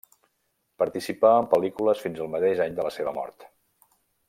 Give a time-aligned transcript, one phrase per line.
[0.83, 3.47] Participà en pel·lícules fins al mateix any de la seva mort.